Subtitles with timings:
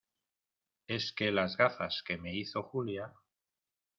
[0.87, 3.13] es que las gafas que me hizo Julia